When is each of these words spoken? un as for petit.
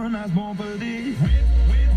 un 0.00 0.14
as 0.14 0.30
for 0.30 0.54
petit. 0.54 1.89